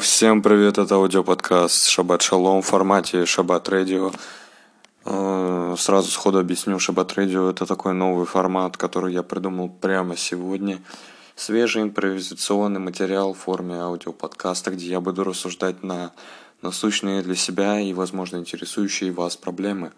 [0.00, 4.10] всем привет, это аудиоподкаст Шаббат Шалом в формате Шаббат Радио.
[5.04, 10.80] Э, сразу сходу объясню, Шаббат Радио это такой новый формат, который я придумал прямо сегодня.
[11.36, 16.12] Свежий импровизационный материал в форме аудиоподкаста, где я буду рассуждать на
[16.62, 19.92] насущные для себя и, возможно, интересующие вас проблемы.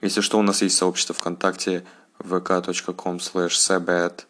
[0.00, 1.84] Если что, у нас есть сообщество ВКонтакте
[2.18, 4.24] vk.com slash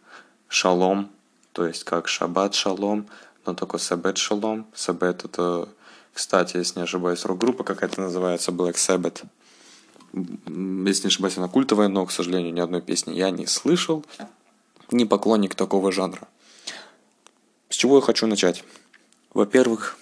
[0.48, 1.10] шалом,
[1.52, 3.06] то есть как шаббат шалом,
[3.44, 4.64] но только Sabbath Shalom.
[4.74, 5.68] Sabbath это,
[6.12, 9.24] кстати, если не ошибаюсь, рок-группа какая-то называется Black Sabbath.
[10.12, 14.04] Если не ошибаюсь, она культовая, но, к сожалению, ни одной песни я не слышал.
[14.90, 16.28] Не поклонник такого жанра.
[17.70, 18.64] С чего я хочу начать?
[19.32, 19.96] Во-первых,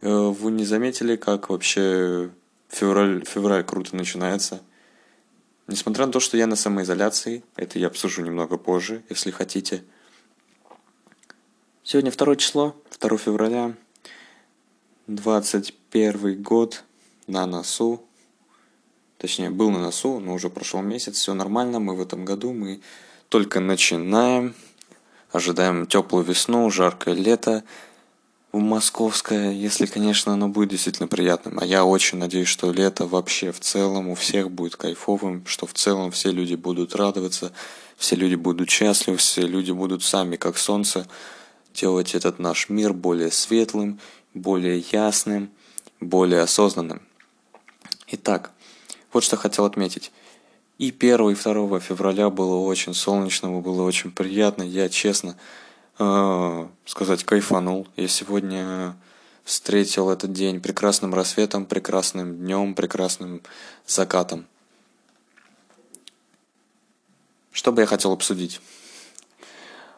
[0.00, 2.30] э, вы не заметили, как вообще
[2.68, 4.62] февраль, февраль круто начинается?
[5.66, 9.82] Несмотря на то, что я на самоизоляции, это я обсужу немного позже, если хотите–
[11.84, 13.74] Сегодня второе число, 2 февраля,
[15.08, 16.84] 21 год
[17.26, 18.00] на носу.
[19.18, 22.80] Точнее, был на носу, но уже прошел месяц, все нормально, мы в этом году, мы
[23.28, 24.54] только начинаем.
[25.32, 27.64] Ожидаем теплую весну, жаркое лето
[28.52, 31.58] в московское, если, конечно, оно будет действительно приятным.
[31.58, 35.74] А я очень надеюсь, что лето вообще в целом у всех будет кайфовым, что в
[35.74, 37.50] целом все люди будут радоваться,
[37.96, 41.08] все люди будут счастливы, все люди будут сами как солнце,
[41.72, 43.98] делать этот наш мир более светлым,
[44.34, 45.50] более ясным,
[46.00, 47.02] более осознанным.
[48.08, 48.50] Итак,
[49.12, 50.12] вот что хотел отметить.
[50.78, 54.62] И 1 и 2 февраля было очень солнечно, было очень приятно.
[54.62, 55.36] Я, честно
[55.98, 57.86] э, сказать, кайфанул.
[57.96, 58.96] Я сегодня
[59.44, 63.42] встретил этот день прекрасным рассветом, прекрасным днем, прекрасным
[63.86, 64.46] закатом.
[67.52, 68.60] Что бы я хотел обсудить?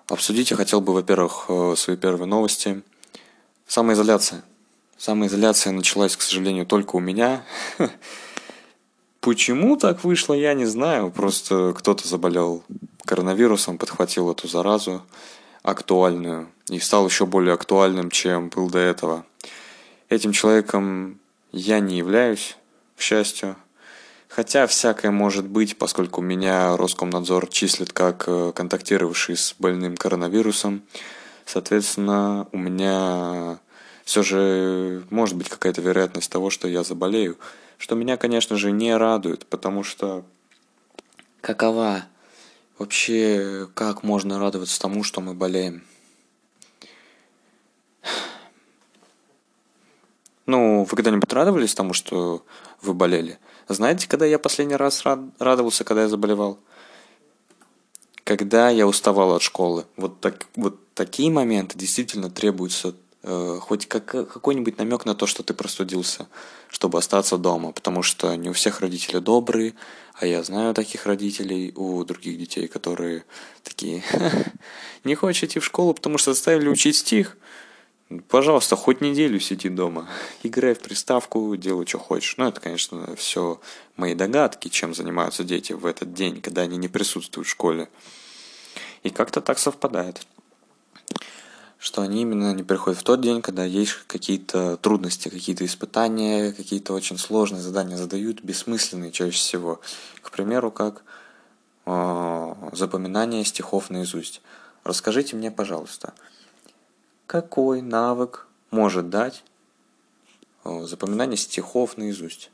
[0.08, 2.82] Обсудить я хотел бы, во-первых, э, свои первые новости.
[3.66, 4.44] Самоизоляция.
[4.98, 7.42] Самоизоляция началась, к сожалению, только у меня.
[9.20, 11.10] Почему так вышло, я не знаю.
[11.10, 12.62] Просто кто-то заболел
[13.06, 15.02] коронавирусом, подхватил эту заразу
[15.62, 19.24] актуальную и стал еще более актуальным, чем был до этого.
[20.10, 21.18] Этим человеком
[21.50, 22.58] я не являюсь,
[22.96, 23.56] к счастью.
[24.34, 30.82] Хотя всякое может быть, поскольку меня Роскомнадзор числит как э, контактировавший с больным коронавирусом.
[31.46, 33.60] Соответственно, у меня
[34.04, 37.38] все же может быть какая-то вероятность того, что я заболею.
[37.78, 40.24] Что меня, конечно же, не радует, потому что
[41.40, 42.04] какова
[42.76, 45.84] вообще, как можно радоваться тому, что мы болеем?
[50.46, 52.44] Ну, вы когда-нибудь радовались тому, что
[52.82, 53.38] вы болели?
[53.68, 55.04] Знаете, когда я последний раз
[55.38, 56.58] радовался, когда я заболевал?
[58.24, 59.84] Когда я уставал от школы.
[59.96, 65.42] Вот, так, вот такие моменты действительно требуются э, хоть как, какой-нибудь намек на то, что
[65.42, 66.26] ты простудился,
[66.68, 67.72] чтобы остаться дома.
[67.72, 69.74] Потому что не у всех родители добрые,
[70.14, 73.24] а я знаю таких родителей у других детей, которые
[73.62, 74.02] такие,
[75.04, 77.36] не хочешь идти в школу, потому что заставили учить стих.
[78.22, 80.08] Пожалуйста, хоть неделю сиди дома,
[80.42, 82.36] играй в приставку, делай, что хочешь.
[82.36, 83.60] Ну, это, конечно, все
[83.96, 87.88] мои догадки, чем занимаются дети в этот день, когда они не присутствуют в школе.
[89.02, 90.26] И как-то так совпадает,
[91.78, 96.94] что они именно не приходят в тот день, когда есть какие-то трудности, какие-то испытания, какие-то
[96.94, 99.80] очень сложные задания задают, бессмысленные чаще всего.
[100.22, 101.02] К примеру, как
[101.86, 104.40] э, запоминание стихов наизусть.
[104.84, 106.14] Расскажите мне, пожалуйста,
[107.26, 109.44] какой навык может дать
[110.64, 112.50] запоминание стихов наизусть?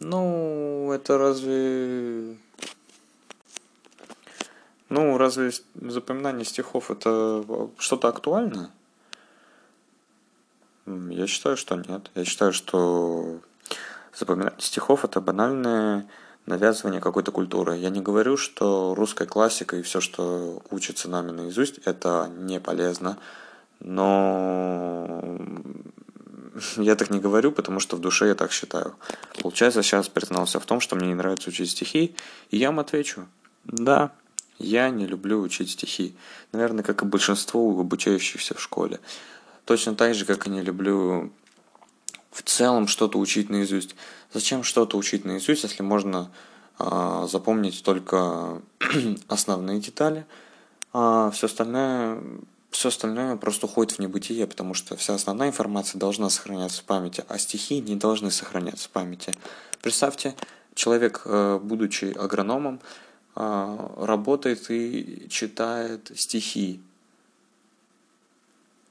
[0.00, 2.36] Ну, это разве...
[4.88, 7.44] Ну, разве запоминание стихов это
[7.78, 8.70] что-то актуальное?
[10.86, 12.10] Я считаю, что нет.
[12.14, 13.40] Я считаю, что
[14.14, 16.06] запоминание стихов это банальное
[16.46, 17.76] навязывание какой-то культуры.
[17.76, 23.18] Я не говорю, что русская классика и все, что учится нами наизусть, это не полезно.
[23.80, 25.38] Но
[26.76, 28.94] я так не говорю, потому что в душе я так считаю.
[29.40, 32.14] Получается, сейчас признался в том, что мне не нравится учить стихи,
[32.50, 33.26] и я вам отвечу.
[33.64, 34.12] Да,
[34.58, 36.14] я не люблю учить стихи.
[36.52, 39.00] Наверное, как и большинство обучающихся в школе.
[39.64, 41.32] Точно так же, как и не люблю
[42.34, 43.94] в целом что-то учить наизусть.
[44.32, 46.30] Зачем что-то учить наизусть, если можно
[46.80, 48.60] э, запомнить только
[49.28, 50.26] основные детали,
[50.92, 52.20] а все остальное,
[52.70, 57.24] все остальное просто уходит в небытие, потому что вся основная информация должна сохраняться в памяти,
[57.28, 59.32] а стихи не должны сохраняться в памяти.
[59.80, 60.34] Представьте,
[60.74, 62.80] человек, э, будучи агрономом,
[63.36, 66.80] э, работает и читает стихи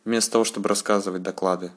[0.05, 1.71] вместо того, чтобы рассказывать доклады,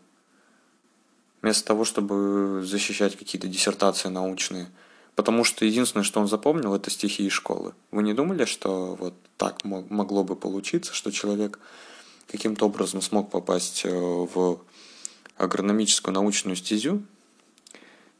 [1.46, 4.66] вместо того, чтобы защищать какие-то диссертации научные.
[5.14, 7.72] Потому что единственное, что он запомнил, это стихи из школы.
[7.92, 11.60] Вы не думали, что вот так могло бы получиться, что человек
[12.26, 14.58] каким-то образом смог попасть э, в
[15.36, 17.04] агрономическую научную стезю,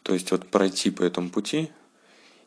[0.05, 1.73] то есть вот пройти по этому пути,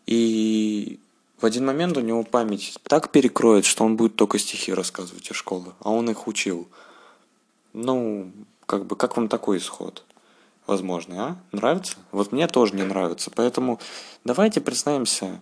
[0.05, 0.97] и
[1.41, 5.35] в один момент у него память так перекроет, что он будет только стихи рассказывать из
[5.35, 6.69] школы, а он их учил.
[7.73, 8.31] Ну,
[8.65, 10.05] как бы, как вам такой исход?
[10.69, 11.37] Возможно, а?
[11.51, 11.95] Нравится?
[12.11, 13.31] Вот мне тоже не нравится.
[13.33, 13.79] Поэтому
[14.23, 15.41] давайте признаемся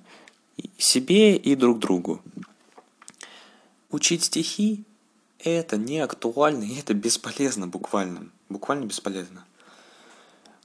[0.78, 2.22] себе и друг другу.
[3.92, 4.86] Учить стихи–
[5.40, 8.30] это не актуально, и это бесполезно буквально.
[8.48, 9.44] Буквально бесполезно.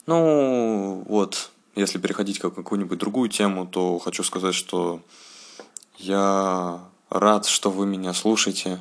[0.07, 5.03] Ну, вот, если переходить к какую-нибудь другую тему, то хочу сказать, что
[5.99, 8.79] я рад, что вы меня слушаете.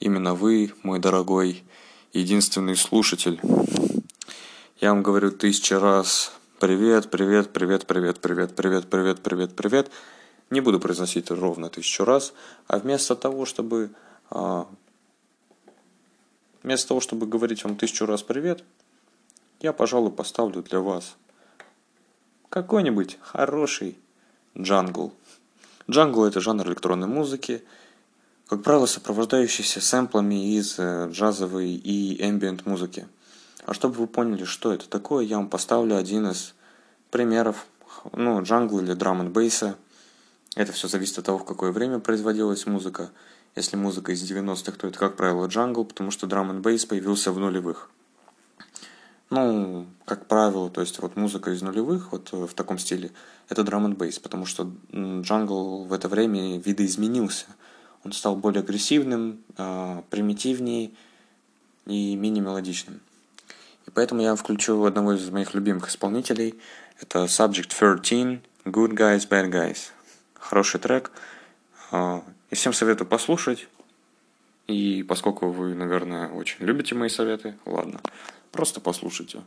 [0.00, 1.64] Именно вы, мой дорогой,
[2.12, 3.40] единственный слушатель.
[4.80, 9.90] Я вам говорю тысячу раз привет, привет, привет, привет, привет, привет, привет, привет, привет.
[10.50, 12.32] Не буду произносить ровно тысячу раз,
[12.66, 13.90] а вместо того, чтобы
[14.30, 14.66] а,
[16.64, 18.64] вместо того, чтобы говорить вам тысячу раз привет,
[19.60, 21.14] я, пожалуй, поставлю для вас
[22.48, 23.96] какой-нибудь хороший
[24.58, 25.12] джангл.
[25.88, 27.62] Джангл– это жанр электронной музыки,
[28.48, 33.06] как правило, сопровождающийся сэмплами из э, джазовой и эмбиент музыки.
[33.64, 36.54] А чтобы вы поняли, что это такое, я вам поставлю один из
[37.10, 37.66] примеров,
[38.12, 39.76] ну, джангл или drum n bass а.
[40.54, 43.10] Это все зависит от того, в какое время производилась музыка.
[43.56, 47.32] Если музыка из 90-х, то это, как правило, джангл, потому что drum n bass появился
[47.32, 47.90] в нулевых.
[49.30, 53.10] Ну, как правило, то есть вот музыка из нулевых, вот э, в таком стиле,
[53.48, 57.46] это драм н бейс, потому что джангл в это время видоизменился.
[58.04, 60.90] Он стал более агрессивным, э, примитивнее
[61.86, 63.00] и менее мелодичным.
[63.86, 66.58] И поэтому я включу одного из моих любимых исполнителей.
[67.00, 69.90] Это Subject 13, Good Guys, Bad Guys.
[70.34, 71.10] Хороший трек.
[71.92, 72.20] Э,
[72.50, 73.68] и всем советую послушать.
[74.66, 78.00] И поскольку вы, наверное, очень любите мои советы, ладно,
[78.54, 79.42] Просто послушайте.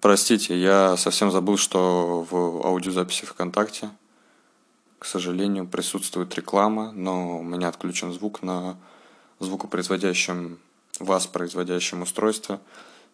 [0.00, 3.90] Простите, я совсем забыл, что в аудиозаписи ВКонтакте,
[4.98, 8.76] к сожалению, присутствует реклама, но у меня отключен звук на
[9.38, 10.58] звукопроизводящем,
[10.98, 12.60] вас производящем устройстве,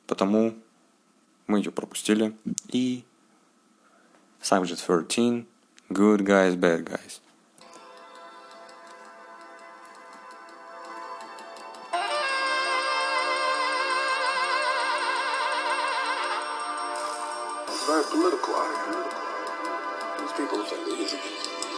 [0.07, 0.55] потому
[1.47, 2.37] мы ее пропустили.
[2.69, 3.05] И
[4.43, 5.47] Subject 13,
[5.91, 7.21] Good Guys, Bad Guys.
[18.11, 20.19] political out.
[20.19, 21.70] These people think they're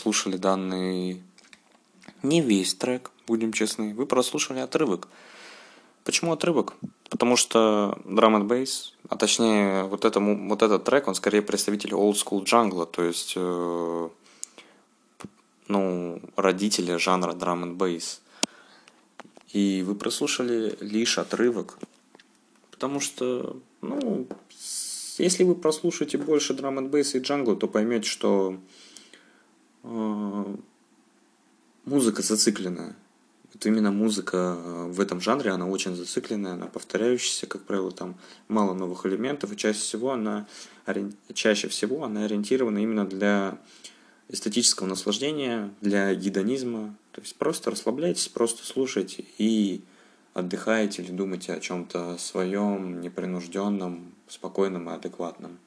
[0.00, 1.22] прослушали данный
[2.22, 5.08] не весь трек, будем честны, вы прослушали отрывок.
[6.04, 6.72] Почему отрывок?
[7.10, 11.92] Потому что Drum and Bass, а точнее вот, это, вот этот трек, он скорее представитель
[11.92, 14.08] old school джангла, то есть э,
[15.68, 18.20] ну, родители жанра Drum and Bass.
[19.52, 21.78] И вы прослушали лишь отрывок,
[22.70, 24.26] потому что, ну,
[25.18, 28.56] если вы прослушаете больше Drum and Bass и джангла, то поймете, что
[31.84, 32.96] музыка зацикленная.
[33.54, 38.14] Это именно музыка э, в этом жанре, она очень зацикленная, она повторяющаяся, как правило, там
[38.48, 40.46] мало новых элементов, и чаще всего она,
[41.34, 43.58] чаще всего она ориентирована именно для
[44.28, 46.94] эстетического наслаждения, для гедонизма.
[47.12, 49.82] То есть просто расслабляйтесь, просто слушайте и
[50.32, 55.58] отдыхаете или думаете о чем-то своем, непринужденном, спокойном и адекватном.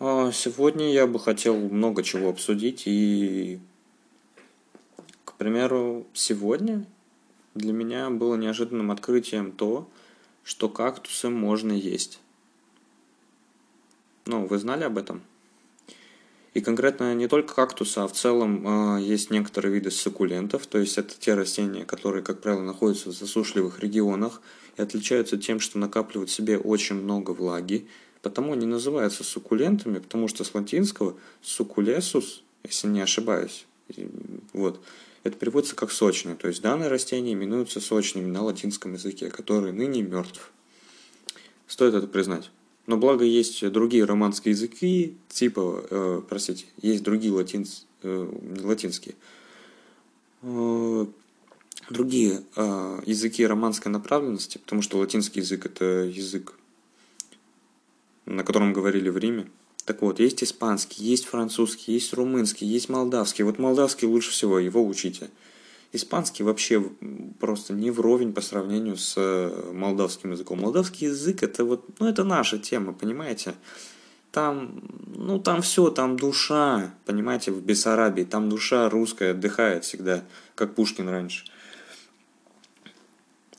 [0.00, 3.60] Сегодня я бы хотел много чего обсудить и,
[5.24, 6.86] к примеру, сегодня
[7.54, 9.88] для меня было неожиданным открытием то,
[10.42, 12.20] что кактусы можно есть.
[14.24, 15.22] Ну, вы знали об этом?
[16.54, 20.98] И конкретно не только кактусы, а в целом э, есть некоторые виды суккулентов, то есть
[20.98, 24.42] это те растения, которые, как правило, находятся в засушливых регионах
[24.76, 27.86] и отличаются тем, что накапливают в себе очень много влаги,
[28.22, 33.66] Потому они называются суккулентами, потому что с латинского суккулесус, если не ошибаюсь,
[34.52, 34.80] вот,
[35.24, 36.34] это переводится как сочный.
[36.34, 40.52] То есть данное растение именуется сочными на латинском языке, который ныне мертв.
[41.66, 42.50] Стоит это признать.
[42.86, 49.14] Но благо есть другие романские языки, типа, э, простите, есть другие латинс, э, латинские,
[50.42, 51.06] э,
[51.90, 56.54] другие э, языки романской направленности, потому что латинский язык это язык
[58.30, 59.46] на котором говорили в Риме.
[59.84, 63.44] Так вот, есть испанский, есть французский, есть румынский, есть молдавский.
[63.44, 65.30] Вот молдавский лучше всего, его учите.
[65.92, 66.80] Испанский вообще
[67.40, 70.60] просто не вровень по сравнению с э, молдавским языком.
[70.60, 73.54] Молдавский язык это вот, ну это наша тема, понимаете?
[74.30, 74.80] Там,
[75.16, 80.22] ну там все, там душа, понимаете, в Бессарабии, там душа русская отдыхает всегда,
[80.54, 81.46] как Пушкин раньше.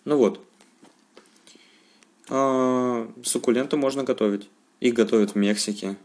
[0.06, 0.40] Ну вот.
[2.30, 4.50] А, суккуленты можно готовить.
[4.82, 5.96] Их готовят в Мексике.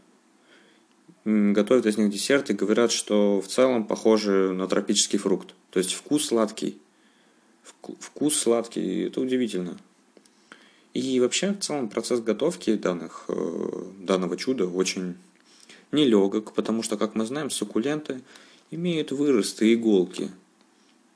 [1.25, 5.53] Готовят из них десерты, говорят, что в целом похожи на тропический фрукт.
[5.71, 6.77] То есть вкус сладкий.
[7.99, 9.77] Вкус сладкий, это удивительно.
[10.93, 15.15] И вообще, в целом, процесс готовки данных, э, данного чуда очень
[15.91, 18.21] нелегок, потому что, как мы знаем, суккуленты
[18.71, 20.31] имеют выросты иголки–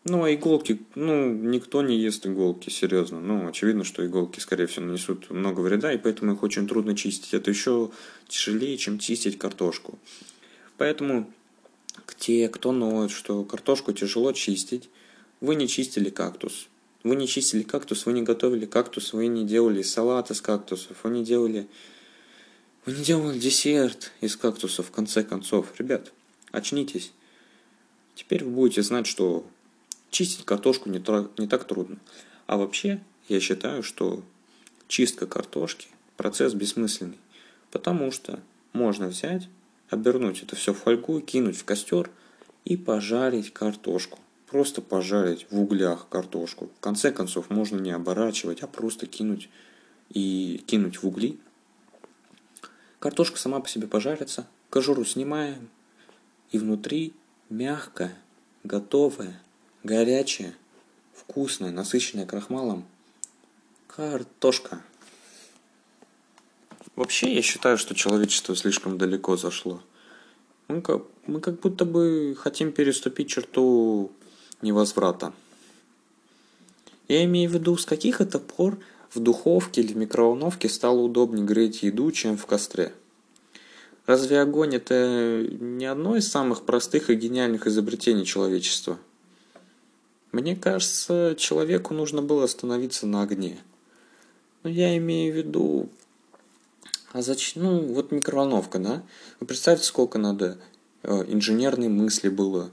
[0.03, 3.19] ну, а иголки, ну, никто не ест иголки, серьезно.
[3.19, 7.35] Ну, очевидно, что иголки, скорее всего, нанесут много вреда, и поэтому их очень трудно чистить.
[7.35, 7.91] Это еще
[8.27, 9.99] тяжелее, чем чистить картошку.
[10.77, 11.31] Поэтому
[12.17, 14.89] те, кто ноет, что картошку тяжело чистить,
[15.39, 16.67] вы не чистили кактус.
[17.03, 21.11] Вы не чистили кактус, вы не готовили кактус, вы не делали салат из кактусов, вы
[21.11, 21.67] не делали...
[22.87, 25.67] Вы не делали десерт из кактусов, в конце концов.
[25.77, 26.11] Ребят,
[26.51, 27.11] очнитесь.
[28.15, 29.45] Теперь вы будете знать, что
[30.11, 31.03] чистить картошку не,
[31.39, 31.97] не так трудно.
[32.45, 34.23] А вообще, я считаю, что
[34.87, 35.87] чистка картошки–
[36.17, 37.17] процесс бессмысленный.
[37.71, 38.39] Потому что
[38.73, 39.47] можно взять,
[39.89, 42.11] обернуть это все в фольгу, кинуть в костер
[42.65, 44.19] и пожарить картошку.
[44.47, 46.69] Просто пожарить в углях картошку.
[46.77, 49.49] В конце концов, можно не оборачивать, а просто кинуть
[50.09, 51.39] и кинуть в угли.
[52.99, 55.69] Картошка сама по себе пожарится, кожуру снимаем,
[56.51, 57.13] и внутри
[57.49, 58.13] мягкая,
[58.63, 59.41] готовая
[59.83, 60.53] горячая,
[61.13, 62.85] вкусная, насыщенная крахмалом
[63.87, 64.81] картошка.
[66.95, 69.81] Вообще, я считаю, что человечество слишком далеко зашло.
[70.67, 74.11] Мы как, мы как будто бы хотим переступить черту
[74.61, 75.33] невозврата.
[77.07, 78.79] Я имею в виду, с каких это пор
[79.13, 82.93] в духовке или в микроволновке стало удобнее греть еду, чем в костре.
[84.05, 88.97] Разве огонь это не одно из самых простых и гениальных изобретений человечества–
[90.31, 93.59] мне кажется, человеку нужно было остановиться на огне.
[94.63, 95.89] Но я имею в виду...
[97.11, 97.63] А зачем?
[97.63, 99.03] Ну, вот микроволновка, да?
[99.41, 100.57] Вы представьте, сколько надо
[101.03, 102.71] э, инженерной мысли было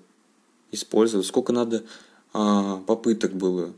[0.70, 1.82] использовать, сколько надо
[2.34, 3.72] э, попыток было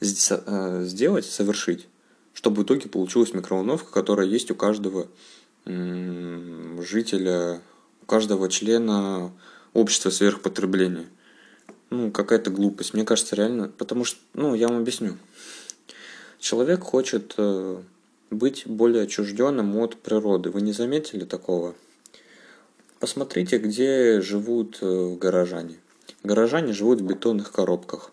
[0.00, 1.86] э, сделать, совершить,
[2.32, 5.08] чтобы в итоге получилась микроволновка, которая есть у каждого
[5.66, 7.60] жителя,
[8.02, 9.32] у каждого члена
[9.72, 11.06] общества сверхпотребления
[11.94, 12.94] ну, какая-то глупость.
[12.94, 15.16] Мне кажется, реально, потому что, ну, я вам объясню.
[16.38, 17.80] Человек хочет э,
[18.30, 20.50] быть более отчужденным от природы.
[20.50, 21.74] Вы не заметили такого?
[23.00, 25.76] Посмотрите, где живут э, горожане.
[26.22, 28.10] Горожане живут в бетонных коробках.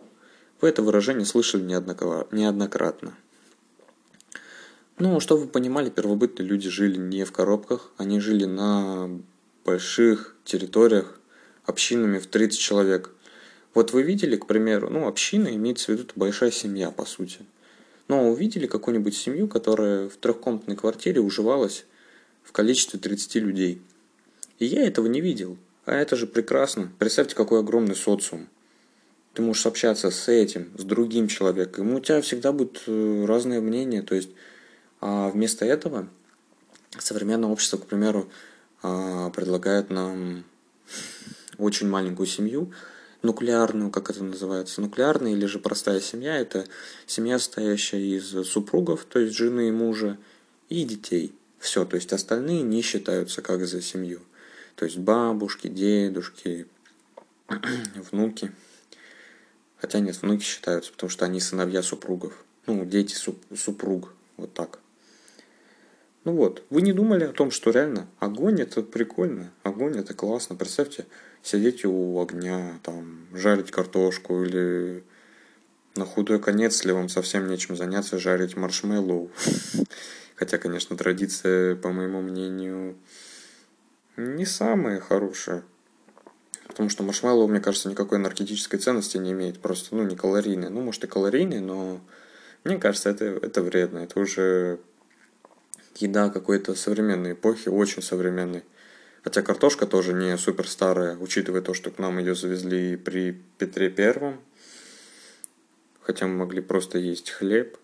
[0.62, 3.14] Вы это выражение слышали неоднократно.
[5.00, 9.10] Ну, чтобы вы понимали, первобытные люди жили не в коробках, они жили на
[9.66, 11.20] больших территориях,
[11.66, 13.12] общинами в 30 человек.
[13.74, 17.40] Вот вы видели, к примеру, ну, община имеется в виду большая семья, по сути.
[18.08, 21.86] Но увидели какую-нибудь семью, которая в трехкомнатной квартире уживалась
[22.44, 23.82] в количестве 30 людей.
[24.60, 25.58] И я этого не видел.
[25.86, 26.92] А это же прекрасно.
[27.00, 28.48] Представьте, какой огромный социум.
[29.34, 31.90] Ты можешь общаться с этим, с другим человеком.
[31.90, 34.02] И у тебя всегда будут э, разные мнения.
[34.02, 34.30] То есть
[35.02, 36.08] а вместо этого
[37.00, 38.30] современное общество, к примеру,
[38.84, 40.44] а, предлагает нам
[41.58, 42.72] очень маленькую семью,
[43.22, 46.66] нуклеарную, как это называется, нуклеарная или же простая семья, это
[47.06, 50.18] семья, состоящая из супругов, то есть жены и мужа,
[50.70, 51.34] и детей.
[51.60, 54.22] Все, то есть остальные не считаются как за семью.
[54.76, 56.68] То есть бабушки, дедушки,
[58.12, 58.52] внуки.
[59.78, 62.34] Хотя нет, внуки считаются, потому что они сыновья супругов.
[62.66, 63.16] Ну, дети
[63.56, 64.80] супруг, вот так.
[66.24, 70.56] Ну вот, вы не думали о том, что реально огонь это прикольно, огонь это классно.
[70.56, 71.08] Представьте,
[71.42, 75.04] сидеть у огня, там, жарить картошку или
[75.96, 79.32] на худой конец, если вам совсем нечем заняться, жарить маршмеллоу.
[80.36, 82.98] Хотя, конечно, традиция, по моему мнению,
[84.16, 85.64] не самая хорошая.
[86.68, 89.60] Потому что маршмеллоу, мне кажется, никакой энергетической ценности не имеет.
[89.60, 90.70] Просто, ну, не калорийный.
[90.70, 92.00] Ну, может, и калорийный, но
[92.64, 94.00] мне кажется, это, это вредно.
[94.00, 94.80] Это уже
[95.98, 98.64] еда какой-то современной эпохи, очень современной.
[99.24, 103.90] Хотя картошка тоже не супер старая, учитывая то, что к нам ее завезли при Петре
[103.90, 104.42] Первом.
[106.02, 107.78] Хотя мы могли просто есть хлеб.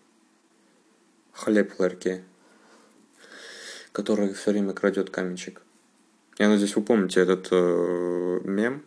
[1.32, 2.24] Хлеб в ларьке,
[3.92, 5.62] который все время крадет каменчик.
[6.38, 8.84] Я надеюсь, вы помните этот э, мем,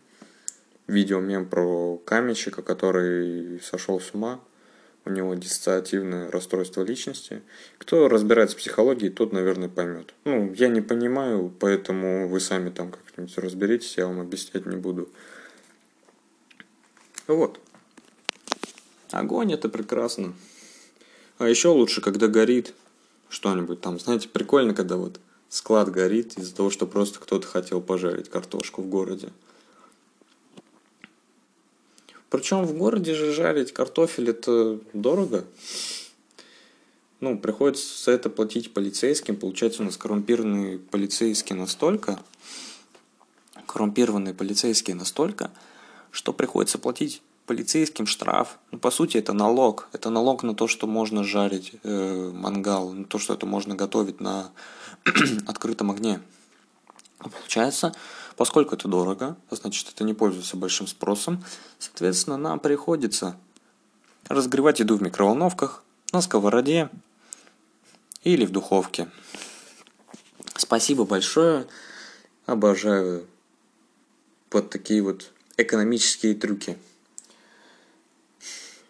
[0.87, 4.41] видео-мем про каменщика, который сошел с ума
[5.05, 7.41] у него диссоциативное расстройство личности.
[7.77, 10.13] Кто разбирается в психологии, тот, наверное, поймет.
[10.25, 15.09] Ну, я не понимаю, поэтому вы сами там как-нибудь разберитесь, я вам объяснять не буду.
[17.27, 17.59] Вот.
[19.11, 20.33] Огонь это прекрасно.
[21.37, 22.73] А еще лучше, когда горит
[23.29, 23.99] что-нибудь там.
[23.99, 28.87] Знаете, прикольно, когда вот склад горит из-за того, что просто кто-то хотел пожарить картошку в
[28.87, 29.29] городе.
[32.31, 35.43] Причем в городе же жарить картофель это дорого.
[37.19, 39.35] Ну, приходится за это платить полицейским.
[39.35, 42.19] Получается, у нас коррумпированные полицейские настолько,
[43.67, 45.51] коррумпированные полицейские настолько,
[46.09, 48.59] что приходится платить полицейским штраф.
[48.71, 49.89] Ну, по сути, это налог.
[49.91, 54.21] Это налог на то, что можно жарить э, мангал, на то, что это можно готовить
[54.21, 54.51] на
[55.47, 56.21] открытом огне.
[57.17, 57.93] Получается,
[58.41, 61.45] Поскольку это дорого, значит это не пользуется большим спросом,
[61.77, 63.37] соответственно нам приходится
[64.27, 66.89] разогревать еду в микроволновках, на сковороде
[68.23, 69.11] или в духовке.
[70.55, 71.67] Спасибо большое.
[72.47, 73.27] Обожаю
[74.49, 76.79] вот такие вот экономические трюки.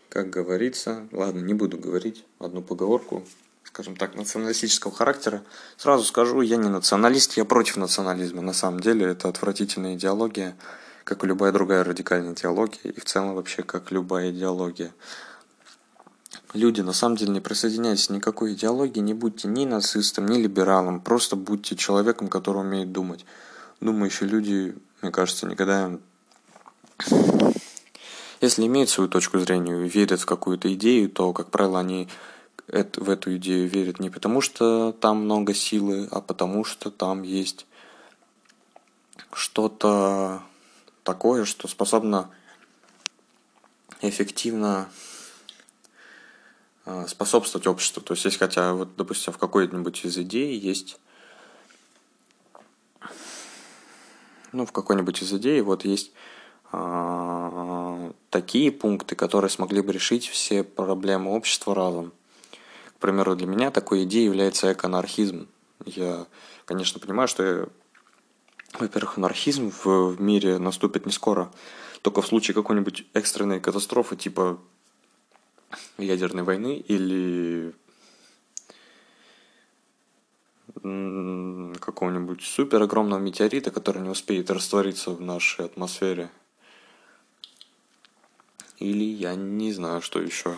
[0.08, 3.26] Как говорится, ладно, не буду говорить одну поговорку,
[3.72, 5.44] скажем так, националистического характера.
[5.78, 8.42] Сразу скажу, я не националист, я против национализма.
[8.42, 10.58] На самом деле это отвратительная идеология,
[11.06, 14.92] как и любая другая радикальная идеология, и в целом вообще как любая идеология.
[16.54, 21.00] Люди, на самом деле, не присоединяйтесь к никакой идеологии, не будьте ни нацистом, ни либералом,
[21.00, 23.26] просто будьте человеком, который умеет думать.
[23.80, 25.98] Думающие люди, мне кажется, никогда
[28.42, 32.10] если имеют свою точку зрения и верят в какую-то идею, то, как правило, они
[32.68, 37.66] в эту идею верят не потому, что там много силы, а потому, что там есть
[39.34, 40.42] что-то
[41.04, 42.30] такое, что способно
[44.02, 44.90] эффективно
[46.86, 48.02] э, способствовать обществу.
[48.02, 50.98] То есть, есть хотя, вот, допустим, в какой-нибудь из идей есть
[54.52, 56.12] ну, в какой-нибудь из идей вот есть
[56.72, 62.14] э, такие пункты, которые смогли бы решить все проблемы общества разом
[63.02, 65.48] примеру, для меня такой идеей является экоанархизм.
[65.86, 66.28] Я,
[66.66, 67.70] конечно, понимаю, что,
[68.80, 71.52] во-первых, анархизм в, в мире наступит не скоро,
[72.02, 74.60] только в случае какой-нибудь экстренной катастрофы, типа
[75.98, 77.74] ядерной войны или
[81.80, 86.32] какого-нибудь супер огромного метеорита, который не успеет раствориться в нашей атмосфере.
[88.78, 90.58] Или я не знаю, что еще.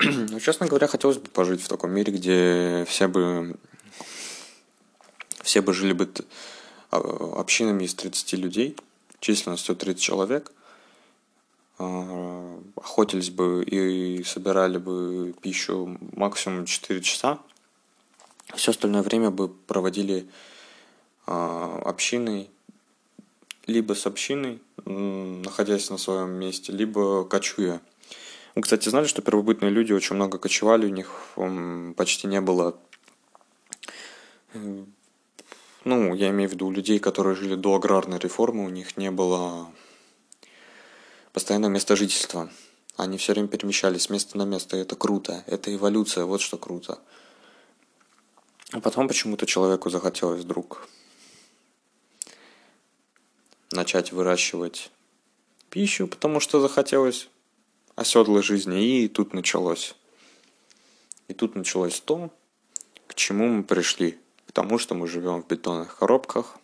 [0.30, 3.56] ну, честно говоря, хотелось бы пожить в таком мире, где все бы
[5.42, 6.10] все бы жили бы
[6.90, 8.76] а, общинами из 30 людей,
[9.20, 10.52] численностью 30 человек,
[11.78, 17.38] а, охотились бы и собирали бы пищу максимум 4 часа,
[18.54, 20.26] все остальное время бы проводили
[21.26, 22.50] а, общиной,
[23.66, 27.80] либо с общиной, находясь на своем месте, либо кочуя.
[28.54, 32.78] Вы, кстати, знали, что первобытные люди очень много кочевали, у них почти не было
[34.52, 34.84] э,
[35.84, 39.70] ну, я имею в виду людей, которые жили до аграрной реформы, у них не было
[41.32, 42.48] постоянного места жительства.
[42.96, 46.56] Они все время перемещались с места на место, и это круто, это эволюция, вот что
[46.56, 47.00] круто.
[48.72, 50.88] А потом почему-то человеку захотелось вдруг
[53.72, 54.90] начать выращивать
[55.68, 57.28] пищу, потому что захотелось
[57.96, 59.94] оседлой жизни, и тут началось.
[61.28, 62.30] И тут началось то,
[63.06, 64.18] к чему мы пришли.
[64.46, 66.58] К тому, что мы живем в бетонных коробках,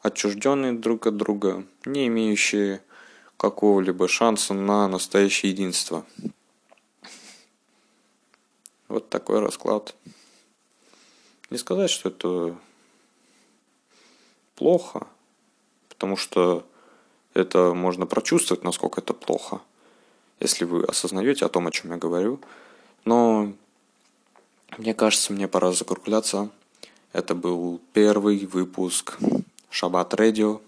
[0.00, 2.82] отчужденные друг от друга, не имеющие
[3.36, 6.04] какого-либо шанса на настоящее единство.
[8.88, 9.94] Вот такой расклад.
[11.50, 12.58] Не сказать, что это
[14.54, 15.06] плохо,
[15.88, 16.66] потому что
[17.34, 19.60] это можно прочувствовать, насколько это плохо,
[20.40, 22.40] если вы осознаете о том, о чем я говорю.
[23.04, 23.52] Но
[24.76, 26.50] мне кажется, мне пора закругляться.
[27.12, 29.18] Это был первый выпуск
[29.70, 30.60] Шаббат Радио,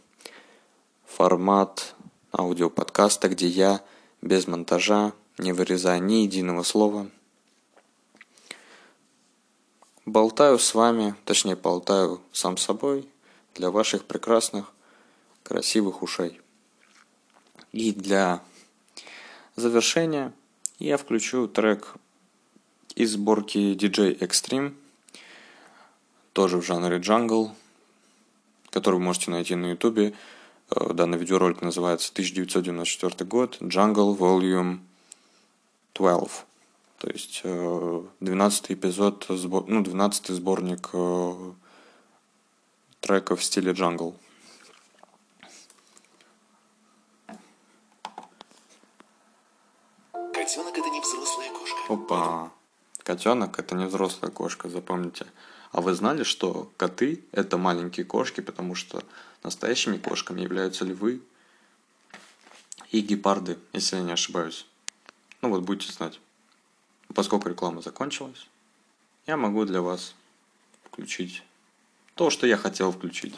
[1.06, 1.94] формат
[2.32, 3.82] аудиоподкаста, где я
[4.22, 7.08] без монтажа, не вырезая ни единого слова,
[10.06, 13.08] болтаю с вами, точнее болтаю сам собой
[13.54, 14.72] для ваших прекрасных
[15.42, 16.40] красивых ушей.
[17.72, 18.42] И для
[19.60, 20.32] завершения
[20.78, 21.94] я включу трек
[22.96, 24.74] из сборки DJ Extreme,
[26.32, 27.54] тоже в жанре джангл,
[28.70, 30.14] который вы можете найти на ютубе.
[30.70, 34.80] Э, данный видеоролик называется 1994 год, Jungle Volume
[35.94, 36.44] 12.
[36.98, 41.52] То есть 12 э, эпизод, ну, 12 сборник э,
[43.00, 44.16] треков в стиле джангл.
[51.90, 52.52] Опа.
[53.02, 55.26] Котенок это не взрослая кошка, запомните.
[55.72, 59.02] А вы знали, что коты это маленькие кошки, потому что
[59.42, 61.20] настоящими кошками являются львы
[62.92, 64.66] и гепарды, если я не ошибаюсь.
[65.42, 66.20] Ну вот будете знать.
[67.12, 68.46] Поскольку реклама закончилась,
[69.26, 70.14] я могу для вас
[70.84, 71.42] включить
[72.14, 73.34] то, что я хотел включить.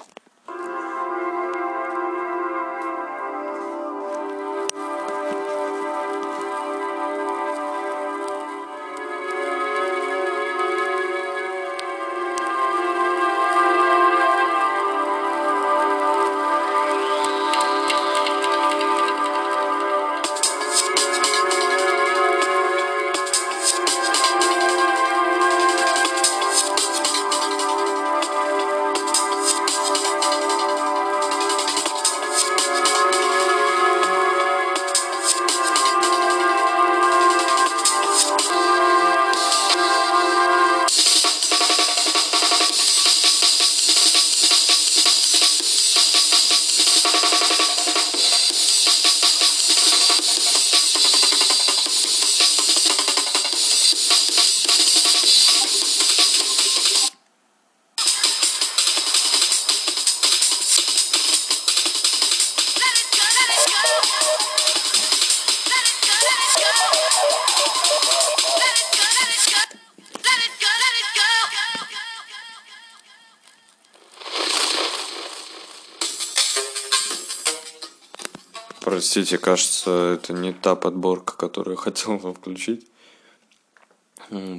[79.13, 82.87] Простите, кажется, это не та подборка, которую я хотел вам включить.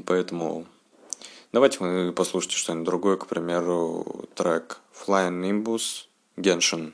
[0.06, 0.68] Поэтому
[1.52, 6.06] давайте вы послушайте что-нибудь другое, к примеру, трек Flying Nimbus
[6.38, 6.94] Genshin.